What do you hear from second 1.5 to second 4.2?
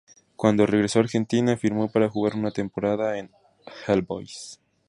firmó para jugar una temporada en All